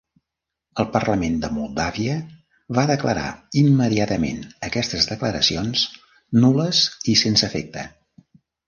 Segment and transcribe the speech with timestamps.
[0.83, 2.15] El parlament de Moldàvia
[2.79, 3.27] va declarar
[3.63, 5.87] immediatament aquestes declaracions
[6.43, 6.83] nul·les
[7.15, 7.91] i sense efecte.